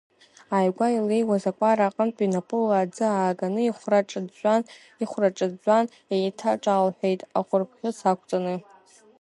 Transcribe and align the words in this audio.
Ааигәа 0.55 0.87
илеиуаз 0.97 1.43
акәара 1.51 1.85
аҟынтәи 1.87 2.31
напыла 2.33 2.77
аӡы 2.79 3.05
ааганы 3.09 3.61
ихәра 5.03 5.29
ҿыӡәӡәаан 5.37 5.83
еиҭа 6.15 6.51
ҿалҳәеит, 6.63 7.21
ахәырбӷьыц 7.39 7.99
ақәҵаны. 8.11 8.55